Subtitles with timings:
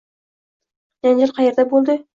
[1.09, 2.03] -Janjal qayerda bo'ldi?